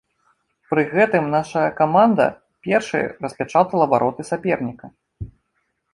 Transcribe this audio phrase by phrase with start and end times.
[0.71, 2.27] Пры гэтым наша каманда
[2.69, 4.85] першай распячатала вароты саперніка.